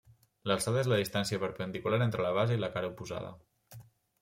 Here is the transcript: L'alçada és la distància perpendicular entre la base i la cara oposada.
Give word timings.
L'alçada 0.51 0.79
és 0.83 0.89
la 0.91 0.97
distància 1.01 1.41
perpendicular 1.43 2.01
entre 2.07 2.27
la 2.29 2.33
base 2.41 2.59
i 2.59 2.65
la 2.65 2.73
cara 2.79 2.93
oposada. 2.95 3.33